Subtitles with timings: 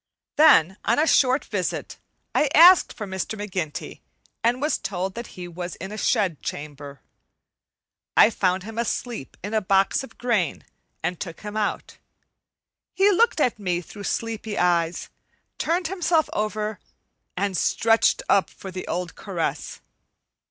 [0.35, 1.99] Then on a short visit,
[2.33, 3.37] I asked for Mr.
[3.39, 4.01] McGinty
[4.43, 7.01] and was told that he was in a shed chamber.
[8.17, 10.65] I found him asleep in a box of grain
[11.03, 11.99] and took him out;
[12.95, 15.09] he looked at me through sleepy eyes,
[15.59, 16.79] turned himself over
[17.37, 19.81] and stretched up for the old caress.